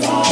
[0.00, 0.25] today.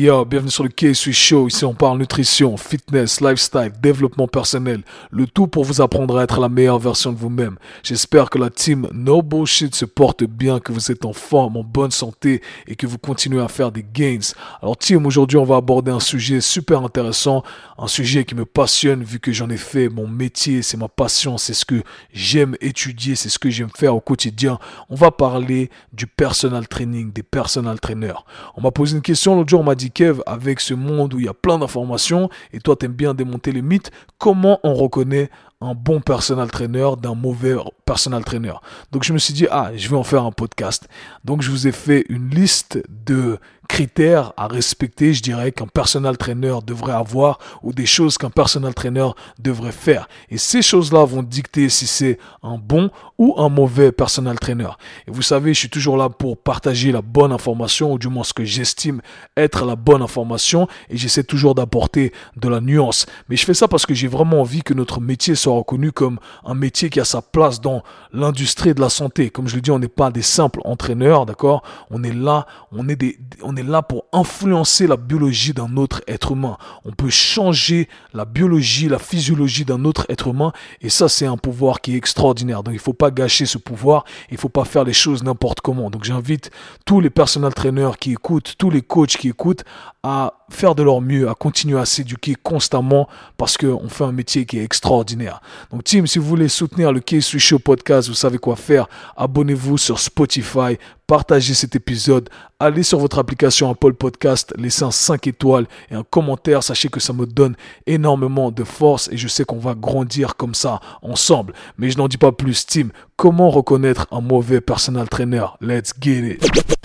[0.00, 1.48] Yo, bienvenue sur le K-Sui Show.
[1.48, 4.80] Ici, on parle nutrition, fitness, lifestyle, développement personnel.
[5.10, 7.58] Le tout pour vous apprendre à être la meilleure version de vous-même.
[7.82, 11.62] J'espère que la team No Bullshit se porte bien, que vous êtes en forme, en
[11.62, 14.32] bonne santé et que vous continuez à faire des gains.
[14.62, 17.42] Alors, team, aujourd'hui, on va aborder un sujet super intéressant,
[17.76, 21.36] un sujet qui me passionne vu que j'en ai fait mon métier, c'est ma passion,
[21.36, 24.58] c'est ce que j'aime étudier, c'est ce que j'aime faire au quotidien.
[24.88, 28.24] On va parler du personal training, des personal trainers.
[28.56, 31.18] On m'a posé une question l'autre jour, on m'a dit Kev, avec ce monde où
[31.18, 35.30] il y a plein d'informations et toi t'aimes bien démonter les mythes, comment on reconnaît
[35.60, 37.54] un bon personal trainer d'un mauvais
[37.84, 38.54] personal trainer?
[38.92, 40.88] Donc je me suis dit, ah, je vais en faire un podcast.
[41.24, 43.38] Donc je vous ai fait une liste de
[43.70, 48.74] critères à respecter, je dirais, qu'un personal trainer devrait avoir ou des choses qu'un personal
[48.74, 50.08] trainer devrait faire.
[50.28, 54.70] Et ces choses-là vont dicter si c'est un bon ou un mauvais personal trainer.
[55.06, 58.24] Et vous savez, je suis toujours là pour partager la bonne information ou du moins
[58.24, 59.00] ce que j'estime
[59.36, 63.06] être la bonne information et j'essaie toujours d'apporter de la nuance.
[63.28, 66.18] Mais je fais ça parce que j'ai vraiment envie que notre métier soit reconnu comme
[66.44, 67.82] un métier qui a sa place dans
[68.12, 69.30] l'industrie de la santé.
[69.30, 71.62] Comme je le dis, on n'est pas des simples entraîneurs, d'accord?
[71.90, 73.16] On est là, on est des,
[73.62, 76.56] là pour influencer la biologie d'un autre être humain.
[76.84, 80.52] On peut changer la biologie, la physiologie d'un autre être humain.
[80.80, 82.62] Et ça, c'est un pouvoir qui est extraordinaire.
[82.62, 84.04] Donc, il ne faut pas gâcher ce pouvoir.
[84.30, 85.90] Il ne faut pas faire les choses n'importe comment.
[85.90, 86.50] Donc, j'invite
[86.86, 89.64] tous les personnels trainers qui écoutent, tous les coachs qui écoutent
[90.02, 94.46] à faire de leur mieux, à continuer à s'éduquer constamment parce qu'on fait un métier
[94.46, 95.40] qui est extraordinaire.
[95.70, 98.88] Donc, team, si vous voulez soutenir le Case Show podcast, vous savez quoi faire.
[99.16, 105.26] Abonnez-vous sur Spotify, partagez cet épisode, allez sur votre application Apple Podcast, laissez un 5
[105.26, 106.62] étoiles et un commentaire.
[106.62, 110.54] Sachez que ça me donne énormément de force et je sais qu'on va grandir comme
[110.54, 111.54] ça ensemble.
[111.78, 112.90] Mais je n'en dis pas plus, team.
[113.16, 115.46] Comment reconnaître un mauvais personal trainer?
[115.60, 116.79] Let's get it.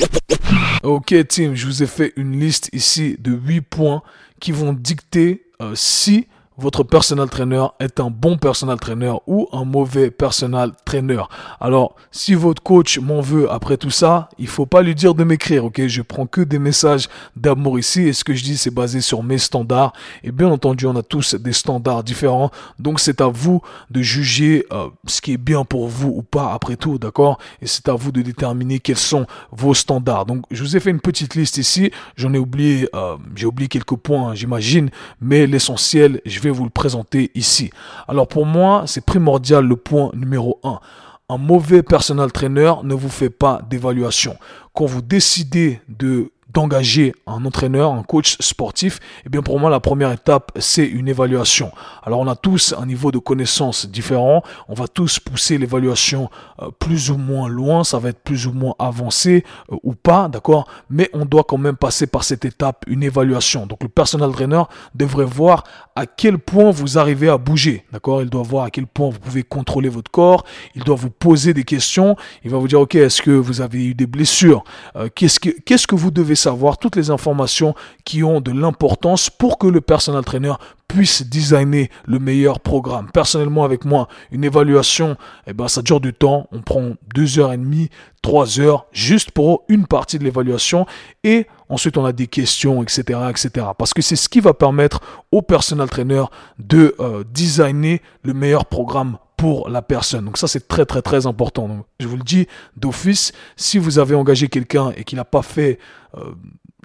[0.84, 4.03] Ok team, je vous ai fait une liste ici de 8 points
[4.40, 9.66] qui vont dicter euh, si votre personal trainer est un bon personal trainer ou un
[9.66, 11.21] mauvais personal trainer.
[11.59, 15.23] Alors, si votre coach m'en veut après tout ça, il faut pas lui dire de
[15.23, 15.88] m'écrire, ok?
[15.88, 19.21] Je prends que des messages d'amour ici et ce que je dis, c'est basé sur
[19.21, 19.93] mes standards.
[20.23, 22.51] Et bien entendu, on a tous des standards différents.
[22.79, 23.61] Donc, c'est à vous
[23.91, 27.37] de juger euh, ce qui est bien pour vous ou pas après tout, d'accord?
[27.61, 30.25] Et c'est à vous de déterminer quels sont vos standards.
[30.25, 31.91] Donc, je vous ai fait une petite liste ici.
[32.16, 34.89] J'en ai oublié, euh, j'ai oublié quelques points, j'imagine,
[35.19, 37.69] mais l'essentiel, je vais vous le présenter ici.
[38.07, 40.79] Alors pour moi, c'est primordial le point numéro 1.
[41.28, 44.38] Un mauvais personal trainer ne vous fait pas d'évaluation.
[44.73, 49.79] Quand vous décidez de d'engager un entraîneur, un coach sportif, eh bien pour moi la
[49.79, 51.72] première étape c'est une évaluation.
[52.03, 56.29] Alors on a tous un niveau de connaissance différent, on va tous pousser l'évaluation
[56.61, 60.28] euh, plus ou moins loin, ça va être plus ou moins avancé euh, ou pas,
[60.28, 60.67] d'accord?
[60.89, 63.66] Mais on doit quand même passer par cette étape, une évaluation.
[63.66, 64.63] Donc le personal trainer
[64.94, 65.63] devrait voir
[65.95, 68.22] à quel point vous arrivez à bouger, d'accord?
[68.22, 70.45] Il doit voir à quel point vous pouvez contrôler votre corps,
[70.75, 73.85] il doit vous poser des questions, il va vous dire ok est-ce que vous avez
[73.85, 74.63] eu des blessures,
[74.95, 79.29] euh, qu'est-ce que qu'est-ce que vous devez savoir toutes les informations qui ont de l'importance
[79.29, 80.53] pour que le personal trainer
[80.88, 83.09] puisse designer le meilleur programme.
[83.12, 86.47] Personnellement, avec moi, une évaluation, eh ben, ça dure du temps.
[86.51, 87.90] On prend deux heures et demie,
[88.22, 90.85] trois heures, juste pour une partie de l'évaluation.
[91.23, 93.68] Et ensuite, on a des questions, etc., etc.
[93.78, 96.24] Parce que c'est ce qui va permettre au personal trainer
[96.59, 100.26] de euh, designer le meilleur programme pour la personne.
[100.26, 101.86] Donc ça, c'est très, très, très important.
[102.00, 105.80] Je vous le dis d'office, si vous avez engagé quelqu'un et qu'il n'a pas fait
[106.18, 106.31] euh,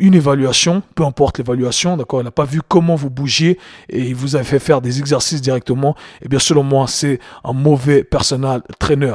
[0.01, 4.15] une évaluation, peu importe l'évaluation, d'accord, il n'a pas vu comment vous bougiez et il
[4.15, 8.63] vous a fait faire des exercices directement, eh bien selon moi, c'est un mauvais personal
[8.79, 9.15] trainer.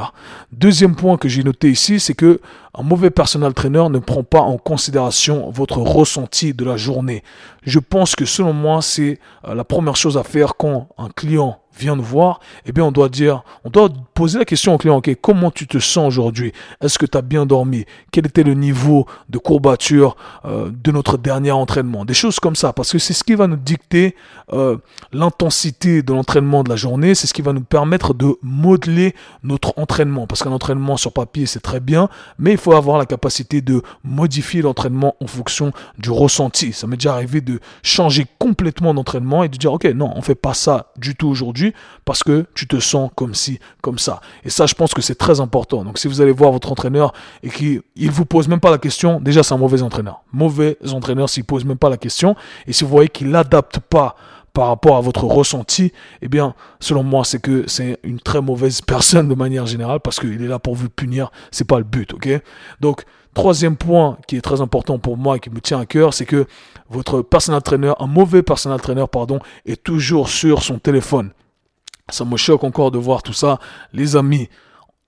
[0.52, 2.40] Deuxième point que j'ai noté ici, c'est que
[2.78, 7.22] un mauvais personal trainer ne prend pas en considération votre ressenti de la journée.
[7.62, 11.58] Je pense que selon moi, c'est euh, la première chose à faire quand un client
[11.78, 14.96] vient nous voir, eh bien, on doit dire, on doit poser la question au client,
[14.96, 16.52] ok, comment tu te sens aujourd'hui?
[16.80, 17.84] Est-ce que tu as bien dormi?
[18.12, 22.04] Quel était le niveau de courbature euh, de notre dernier entraînement?
[22.04, 24.16] Des choses comme ça, parce que c'est ce qui va nous dicter
[24.52, 24.76] euh,
[25.12, 29.74] l'intensité de l'entraînement de la journée, c'est ce qui va nous permettre de modeler notre
[29.76, 30.26] entraînement.
[30.26, 32.08] Parce qu'un entraînement sur papier, c'est très bien,
[32.38, 36.72] mais il faut avoir la capacité de modifier l'entraînement en fonction du ressenti.
[36.72, 40.34] Ça m'est déjà arrivé de changer complètement d'entraînement et de dire, ok, non, on fait
[40.34, 41.65] pas ça du tout aujourd'hui
[42.04, 44.20] parce que tu te sens comme ci, comme ça.
[44.44, 45.84] Et ça, je pense que c'est très important.
[45.84, 48.78] Donc, si vous allez voir votre entraîneur et qu'il ne vous pose même pas la
[48.78, 50.22] question, déjà, c'est un mauvais entraîneur.
[50.32, 52.36] Mauvais entraîneur s'il pose même pas la question.
[52.66, 54.16] Et si vous voyez qu'il n'adapte pas
[54.56, 55.92] par rapport à votre ressenti,
[56.22, 60.18] eh bien, selon moi, c'est que c'est une très mauvaise personne de manière générale parce
[60.18, 61.30] qu'il est là pour vous punir.
[61.50, 62.40] C'est pas le but, ok?
[62.80, 63.04] Donc,
[63.34, 66.24] troisième point qui est très important pour moi et qui me tient à cœur, c'est
[66.24, 66.46] que
[66.88, 71.32] votre personal trainer, un mauvais personal trainer, pardon, est toujours sur son téléphone.
[72.10, 73.58] Ça me choque encore de voir tout ça.
[73.92, 74.48] Les amis,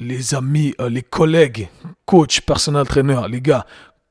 [0.01, 1.69] les amis, euh, les collègues,
[2.07, 3.67] coach, personal trainer, les gars,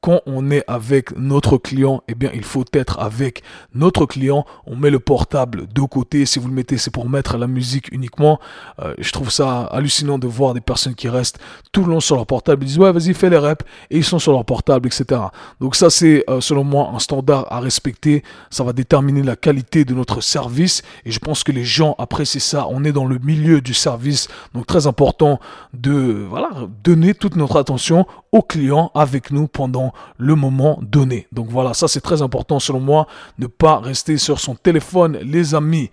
[0.08, 3.44] quand on est avec notre client, eh bien, il faut être avec
[3.76, 4.46] notre client.
[4.66, 6.26] On met le portable de côté.
[6.26, 8.40] Si vous le mettez, c'est pour mettre la musique uniquement.
[8.82, 11.40] Euh, je trouve ça hallucinant de voir des personnes qui restent
[11.74, 12.64] tout le long sur leur portable.
[12.64, 13.66] Ils disent, ouais, vas-y, fais les reps.
[13.92, 15.20] Et ils sont sur leur portable, etc.
[15.60, 18.24] Donc ça, c'est, euh, selon moi, un standard à respecter.
[18.50, 20.84] Ça va déterminer la qualité de notre service.
[21.04, 22.66] Et je pense que les gens apprécient ça.
[22.70, 24.30] On est dans le milieu du service.
[24.54, 25.42] Donc très important
[25.74, 26.52] de, voilà,
[26.82, 31.28] donner toute notre attention au client avec nous pendant le moment donné.
[31.32, 33.08] Donc voilà, ça c'est très important selon moi,
[33.40, 35.90] ne pas rester sur son téléphone, les amis.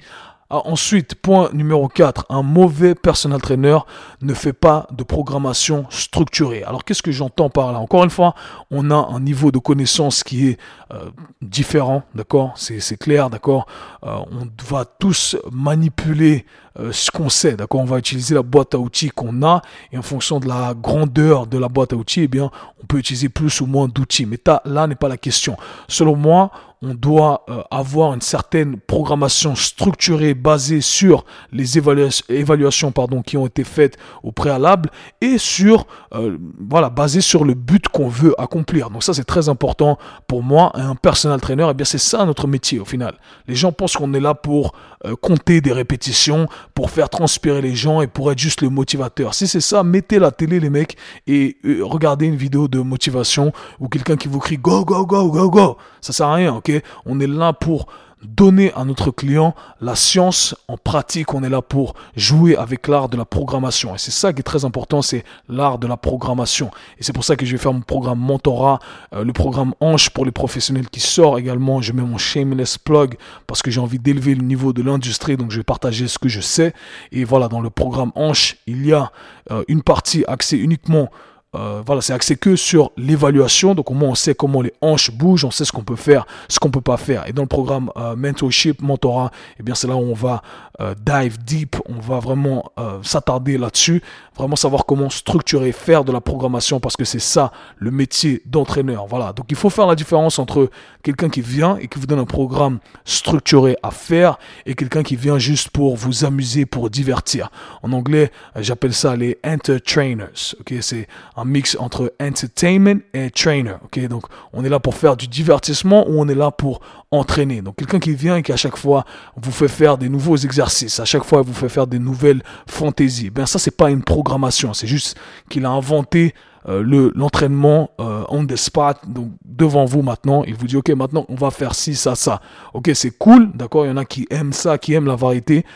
[0.51, 3.79] Ah, ensuite, point numéro 4, un mauvais personal trainer
[4.21, 6.63] ne fait pas de programmation structurée.
[6.65, 7.79] Alors qu'est-ce que j'entends par là?
[7.79, 8.35] Encore une fois,
[8.71, 10.59] on a un niveau de connaissance qui est
[10.93, 11.11] euh,
[11.41, 12.53] différent, d'accord?
[12.57, 13.67] C'est clair, d'accord?
[14.05, 16.45] Euh, On va tous manipuler
[16.79, 17.81] euh, ce qu'on sait, d'accord?
[17.81, 19.63] On va utiliser la boîte à outils qu'on a
[19.93, 22.51] et en fonction de la grandeur de la boîte à outils, eh bien,
[22.83, 24.27] on peut utiliser plus ou moins d'outils.
[24.27, 25.57] Mais là n'est pas la question.
[25.89, 26.51] Selon moi,
[26.85, 33.47] on doit euh, avoir une certaine programmation structurée basée sur les évaluations pardon, qui ont
[33.47, 34.91] été faites au préalable
[35.21, 36.37] et sur euh,
[36.69, 38.91] voilà basée sur le but qu'on veut accomplir.
[38.91, 40.73] Donc ça c'est très important pour moi.
[40.75, 43.15] Un personal trainer, eh bien c'est ça notre métier au final.
[43.49, 44.75] Les gens pensent qu'on est là pour
[45.07, 49.33] euh, compter des répétitions, pour faire transpirer les gens et pour être juste le motivateur.
[49.35, 50.97] Si c'est ça, mettez la télé les mecs
[51.27, 55.49] et regardez une vidéo de motivation ou quelqu'un qui vous crie go go go go
[55.49, 55.79] go.
[56.03, 56.74] Ça sert à rien, ok?
[57.07, 57.87] On est là pour
[58.25, 61.35] donner à notre client la science en pratique.
[61.35, 63.95] On est là pour jouer avec l'art de la programmation.
[63.95, 66.71] Et c'est ça qui est très important, c'est l'art de la programmation.
[66.99, 68.79] Et c'est pour ça que je vais faire mon programme Mentorat,
[69.15, 71.83] euh, le programme Anche pour les professionnels qui sort également.
[71.83, 73.17] Je mets mon shameless plug
[73.47, 75.37] parce que j'ai envie d'élever le niveau de l'industrie.
[75.37, 76.73] Donc je vais partager ce que je sais.
[77.13, 79.13] Et voilà, dans le programme Anche, il y a
[79.51, 81.11] euh, une partie axée uniquement
[81.55, 83.75] euh, voilà, c'est axé que sur l'évaluation.
[83.75, 86.27] Donc au moins on sait comment les hanches bougent, on sait ce qu'on peut faire,
[86.49, 87.29] ce qu'on peut pas faire.
[87.29, 90.43] Et dans le programme euh, Mentorship, Mentorat, eh bien c'est là où on va
[90.81, 92.73] euh, dive deep, on va vraiment
[93.03, 94.03] s'attarder là-dessus,
[94.37, 99.07] vraiment savoir comment structurer, faire de la programmation parce que c'est ça le métier d'entraîneur.
[99.07, 100.71] Voilà, donc il faut faire la différence entre
[101.03, 105.17] quelqu'un qui vient et qui vous donne un programme structuré à faire et quelqu'un qui
[105.17, 107.51] vient juste pour vous amuser, pour divertir.
[107.83, 110.55] En anglais, j'appelle ça les entertainers.
[110.61, 113.75] Ok, c'est un mix entre entertainment et trainer.
[113.85, 116.81] Ok, donc on est là pour faire du divertissement ou on est là pour
[117.11, 117.63] entraîner.
[117.63, 119.05] Donc quelqu'un qui vient et qui à chaque fois
[119.37, 123.31] vous fait faire des nouveaux exercices, à chaque fois vous fait faire des nouvelles fantaisies.
[123.31, 125.17] Ben ça c'est pas une programmation, c'est juste
[125.49, 126.35] qu'il a inventé
[126.67, 130.89] euh, le l'entraînement euh, on the spot donc devant vous maintenant il vous dit ok
[130.91, 132.41] maintenant on va faire ci ça ça
[132.73, 133.85] ok c'est cool d'accord?
[133.85, 135.67] Il y en a qui aiment ça qui aiment la variété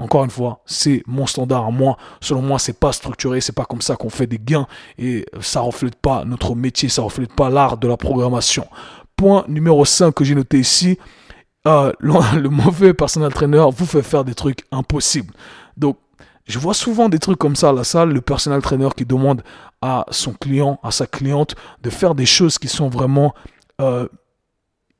[0.00, 1.98] encore une fois, c'est mon standard à moi.
[2.20, 4.66] Selon moi, c'est pas structuré, c'est pas comme ça qu'on fait des gains
[4.98, 8.66] et ça reflète pas notre métier, ça reflète pas l'art de la programmation.
[9.14, 10.98] Point numéro 5 que j'ai noté ici,
[11.68, 15.34] euh, le, mauvais personnel trainer vous fait faire des trucs impossibles.
[15.76, 15.98] Donc,
[16.46, 19.42] je vois souvent des trucs comme ça à la salle, le personnel trainer qui demande
[19.82, 23.34] à son client, à sa cliente, de faire des choses qui sont vraiment
[23.82, 24.08] euh,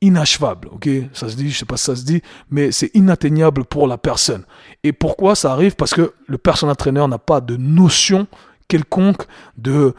[0.01, 0.89] inachevable, ok?
[1.13, 3.97] Ça se dit, je sais pas si ça se dit, mais c'est inatteignable pour la
[3.97, 4.43] personne.
[4.83, 5.75] Et pourquoi ça arrive?
[5.75, 8.27] Parce que le personnel trainer n'a pas de notion
[8.67, 9.23] quelconque
[9.57, 9.93] de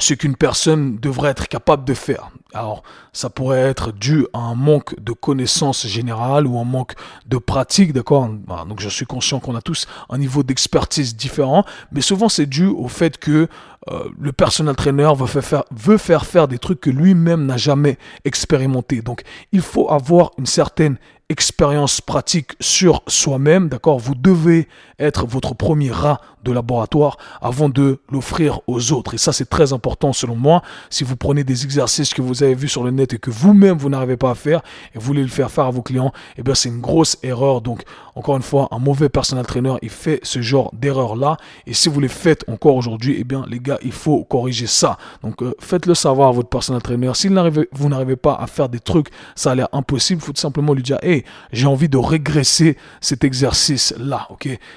[0.00, 2.30] ce qu'une personne devrait être capable de faire.
[2.54, 6.94] Alors, ça pourrait être dû à un manque de connaissances générales ou un manque
[7.26, 8.28] de pratique, d'accord?
[8.68, 12.66] Donc, je suis conscient qu'on a tous un niveau d'expertise différent, mais souvent c'est dû
[12.66, 13.48] au fait que
[13.90, 17.56] euh, le personnel trainer veut faire, faire, veut faire faire des trucs que lui-même n'a
[17.56, 19.00] jamais expérimenté.
[19.00, 20.98] Donc, il faut avoir une certaine
[21.30, 23.98] expérience pratique sur soi-même, d'accord?
[23.98, 24.66] Vous devez
[24.98, 29.12] être votre premier rat de laboratoire avant de l'offrir aux autres.
[29.12, 30.62] Et ça, c'est très important selon moi.
[30.88, 33.76] Si vous prenez des exercices que vous avez vus sur le net et que vous-même,
[33.76, 34.62] vous, n'arrivez pas à faire
[34.94, 37.60] et vous voulez le faire faire à vos clients, eh bien, c'est une grosse erreur.
[37.60, 37.82] Donc,
[38.14, 41.36] encore une fois, un mauvais personal trainer, il fait ce genre d'erreur-là.
[41.66, 44.98] Et si vous les faites encore aujourd'hui, eh bien, les gars, il faut corriger ça.
[45.22, 47.10] Donc, euh, faites-le savoir à votre personal trainer.
[47.14, 50.40] Si vous n'arrivez pas à faire des trucs, ça a l'air impossible, il faut tout
[50.40, 54.28] simplement lui dire, hey, j'ai envie de régresser cet exercice-là,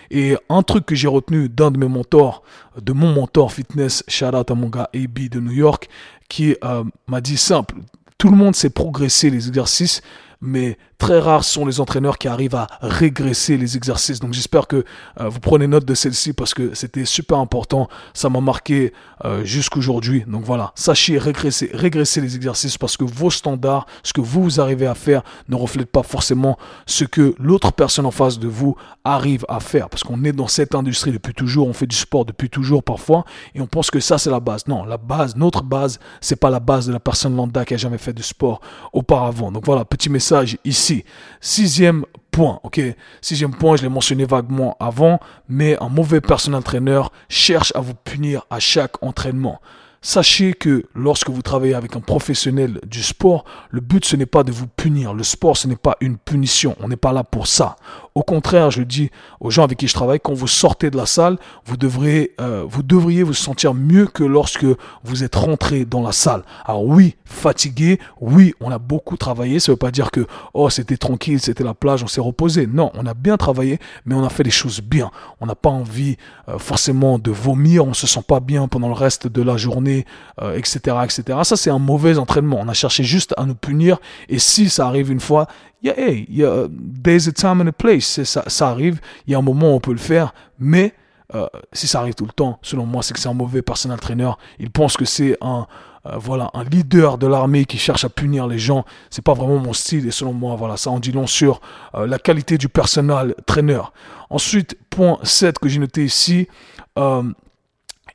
[0.09, 2.43] Et un truc que j'ai retenu d'un de mes mentors,
[2.79, 5.89] de mon mentor fitness, shout out à AB de New York,
[6.29, 7.75] qui euh, m'a dit simple,
[8.17, 10.01] tout le monde sait progresser les exercices,
[10.41, 14.19] mais très rares sont les entraîneurs qui arrivent à régresser les exercices.
[14.19, 14.83] Donc j'espère que
[15.19, 17.87] euh, vous prenez note de celle-ci parce que c'était super important.
[18.13, 18.93] Ça m'a marqué
[19.23, 20.23] euh, jusqu'aujourd'hui.
[20.27, 24.87] Donc voilà, sachez régresser, régresser les exercices parce que vos standards, ce que vous arrivez
[24.87, 29.45] à faire, ne reflètent pas forcément ce que l'autre personne en face de vous arrive
[29.47, 29.89] à faire.
[29.89, 33.25] Parce qu'on est dans cette industrie depuis toujours, on fait du sport depuis toujours parfois,
[33.53, 34.67] et on pense que ça c'est la base.
[34.67, 37.77] Non, la base, notre base, c'est pas la base de la personne lambda qui a
[37.77, 38.61] jamais fait de sport
[38.93, 39.51] auparavant.
[39.51, 40.30] Donc voilà, petit message
[40.65, 41.03] ici.
[41.39, 42.81] Sixième point, ok?
[43.21, 45.19] Sixième point, je l'ai mentionné vaguement avant,
[45.49, 49.59] mais un mauvais personnel trainer cherche à vous punir à chaque entraînement.
[50.03, 54.43] Sachez que lorsque vous travaillez avec un professionnel du sport, le but ce n'est pas
[54.43, 55.13] de vous punir.
[55.13, 56.75] Le sport ce n'est pas une punition.
[56.79, 57.75] On n'est pas là pour ça.
[58.13, 61.05] Au contraire, je dis aux gens avec qui je travaille, quand vous sortez de la
[61.05, 64.65] salle, vous devrez, euh, vous devriez vous sentir mieux que lorsque
[65.03, 66.43] vous êtes rentré dans la salle.
[66.65, 69.59] Alors oui, fatigué, oui, on a beaucoup travaillé.
[69.59, 72.67] Ça ne veut pas dire que oh c'était tranquille, c'était la plage, on s'est reposé.
[72.67, 75.09] Non, on a bien travaillé, mais on a fait les choses bien.
[75.39, 76.17] On n'a pas envie
[76.49, 80.05] euh, forcément de vomir, on se sent pas bien pendant le reste de la journée,
[80.53, 81.39] etc., euh, etc.
[81.43, 82.57] Ça c'est un mauvais entraînement.
[82.59, 83.99] On a cherché juste à nous punir.
[84.27, 85.47] Et si ça arrive une fois,
[85.81, 88.00] yeah, hey, yeah, there's a time and a place.
[88.01, 90.93] Ça, arrive, il y a un moment où on peut le faire, mais
[91.33, 93.99] euh, si ça arrive tout le temps, selon moi, c'est que c'est un mauvais personnel
[93.99, 94.31] trainer.
[94.59, 95.67] Il pense que c'est un,
[96.05, 98.85] euh, voilà, un leader de l'armée qui cherche à punir les gens.
[99.09, 101.61] C'est pas vraiment mon style et selon moi, voilà, ça en dit long sur
[101.95, 103.81] euh, la qualité du personnel trainer.
[104.29, 106.47] Ensuite, point 7 que j'ai noté ici,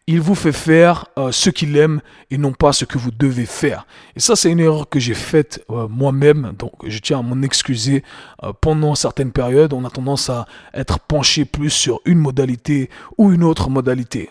[0.08, 3.46] il vous fait faire euh, ce qu'il aime et non pas ce que vous devez
[3.46, 3.86] faire.
[4.14, 6.52] Et ça, c'est une erreur que j'ai faite euh, moi-même.
[6.56, 8.04] Donc, je tiens à m'en excuser.
[8.44, 13.32] Euh, pendant certaines périodes, on a tendance à être penché plus sur une modalité ou
[13.32, 14.30] une autre modalité.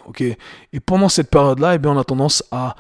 [0.72, 2.75] Et pendant cette période-là, eh bien, on a tendance à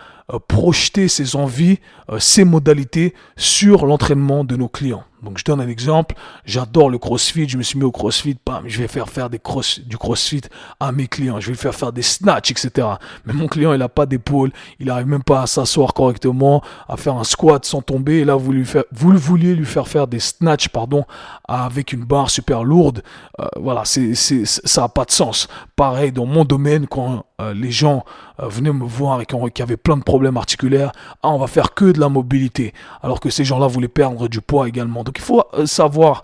[0.47, 1.79] projeter ses envies,
[2.17, 5.03] ses modalités sur l'entraînement de nos clients.
[5.25, 6.15] Donc je donne un exemple,
[6.45, 9.79] j'adore le crossfit, je me suis mis au crossfit, je vais faire faire des cross,
[9.79, 10.41] du crossfit
[10.79, 12.87] à mes clients, je vais faire faire des snatchs, etc.
[13.25, 16.95] Mais mon client, il n'a pas d'épaule, il n'arrive même pas à s'asseoir correctement, à
[16.95, 20.07] faire un squat sans tomber, et là vous, lui vous le vouliez lui faire faire
[20.07, 21.05] des snatchs, pardon,
[21.47, 23.01] avec une barre super lourde,
[23.39, 25.47] euh, voilà, c'est, ça n'a pas de sens.
[25.75, 28.05] Pareil, dans mon domaine, quand euh, les gens
[28.39, 30.91] euh, venaient me voir et qui avaient plein de problèmes articulaires,
[31.23, 34.41] ah, on va faire que de la mobilité, alors que ces gens-là voulaient perdre du
[34.41, 35.03] poids également.
[35.17, 36.23] Il faut euh, savoir,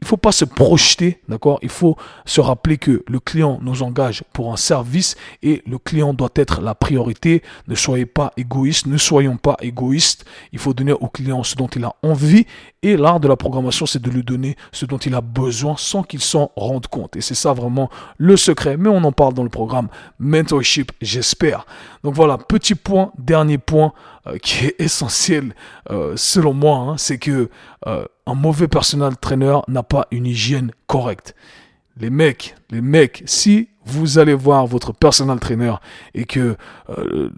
[0.00, 1.58] il faut pas se projeter, d'accord?
[1.62, 1.96] Il faut
[2.26, 6.60] se rappeler que le client nous engage pour un service et le client doit être
[6.60, 7.42] la priorité.
[7.66, 10.26] Ne soyez pas égoïste, ne soyons pas égoïstes.
[10.52, 12.46] Il faut donner au client ce dont il a envie
[12.82, 16.02] et l'art de la programmation, c'est de lui donner ce dont il a besoin sans
[16.02, 17.16] qu'il s'en rende compte.
[17.16, 18.76] Et c'est ça vraiment le secret.
[18.76, 21.66] Mais on en parle dans le programme Mentorship, j'espère.
[22.04, 23.92] Donc voilà, petit point, dernier point
[24.26, 25.54] euh, qui est essentiel
[25.90, 27.50] euh, selon moi, hein, c'est que
[27.86, 31.34] euh, un mauvais personnel trainer n'a pas une hygiène correcte.
[31.98, 35.74] Les mecs, les mecs, si vous allez voir votre personal trainer
[36.12, 36.56] et que
[36.90, 37.30] euh,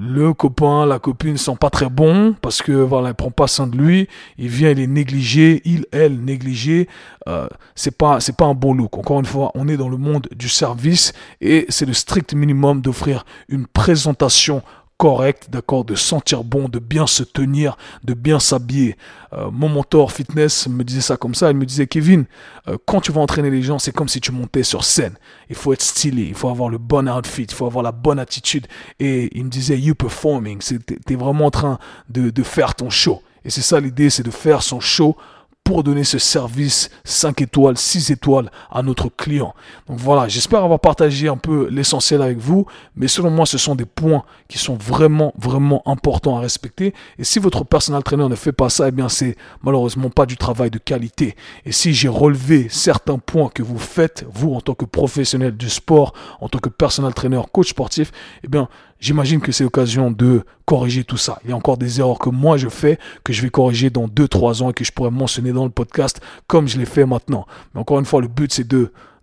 [0.00, 3.66] le copain, la copine sont pas très bons parce que voilà, il prend pas soin
[3.66, 4.08] de lui,
[4.38, 6.88] il vient, il est négligé, il, elle négligé,
[7.28, 8.96] euh, c'est pas c'est pas un bon look.
[8.96, 12.80] Encore une fois, on est dans le monde du service et c'est le strict minimum
[12.80, 14.62] d'offrir une présentation
[15.02, 18.96] correct, d'accord, de sentir bon, de bien se tenir, de bien s'habiller.
[19.32, 21.50] Euh, mon mentor fitness me disait ça comme ça.
[21.50, 22.24] Il me disait, Kevin,
[22.68, 25.14] euh, quand tu vas entraîner les gens, c'est comme si tu montais sur scène.
[25.50, 28.20] Il faut être stylé, il faut avoir le bon outfit, il faut avoir la bonne
[28.20, 28.68] attitude.
[29.00, 30.60] Et il me disait, you performing,
[31.04, 33.22] t'es vraiment en train de, de faire ton show.
[33.44, 35.16] Et c'est ça l'idée, c'est de faire son show
[35.64, 39.54] pour donner ce service 5 étoiles, 6 étoiles à notre client.
[39.88, 42.66] Donc voilà, j'espère avoir partagé un peu l'essentiel avec vous,
[42.96, 46.94] mais selon moi, ce sont des points qui sont vraiment, vraiment importants à respecter.
[47.18, 50.36] Et si votre personal trainer ne fait pas ça, eh bien, c'est malheureusement pas du
[50.36, 51.36] travail de qualité.
[51.64, 55.70] Et si j'ai relevé certains points que vous faites, vous, en tant que professionnel du
[55.70, 58.10] sport, en tant que personal trainer, coach sportif,
[58.42, 58.68] eh bien,
[59.02, 61.40] J'imagine que c'est l'occasion de corriger tout ça.
[61.42, 64.06] Il y a encore des erreurs que moi je fais, que je vais corriger dans
[64.06, 67.44] 2-3 ans et que je pourrais mentionner dans le podcast comme je l'ai fait maintenant.
[67.74, 68.64] Mais encore une fois, le but c'est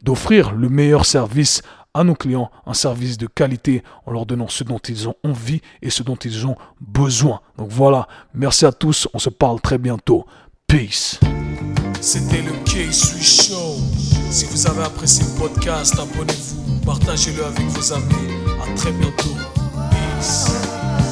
[0.03, 1.61] d'offrir le meilleur service
[1.93, 5.61] à nos clients, un service de qualité en leur donnant ce dont ils ont envie
[5.81, 7.39] et ce dont ils ont besoin.
[7.57, 10.25] Donc voilà, merci à tous, on se parle très bientôt.
[10.67, 11.21] Peace.
[12.01, 13.77] C'était le K-Sui Show.
[14.29, 18.33] Si vous avez apprécié le podcast, abonnez-vous, partagez-le avec vos amis.
[18.61, 19.58] À très bientôt.
[20.19, 21.08] us.